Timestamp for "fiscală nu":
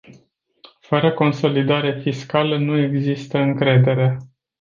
2.01-2.77